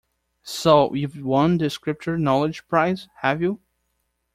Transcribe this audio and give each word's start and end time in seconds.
So 0.41 0.95
you've 0.95 1.21
won 1.21 1.59
the 1.59 1.69
Scripture-knowledge 1.69 2.67
prize, 2.67 3.07
have 3.17 3.39
you? 3.39 3.59